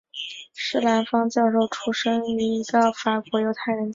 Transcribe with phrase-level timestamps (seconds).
[0.55, 3.89] 施兰芳教授出生在一个法国犹太人家庭。